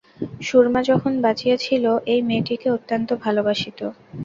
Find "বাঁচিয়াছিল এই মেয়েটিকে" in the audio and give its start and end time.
1.21-2.67